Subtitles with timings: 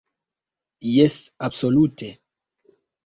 [0.93, 1.17] Jes,
[1.49, 2.11] absolute!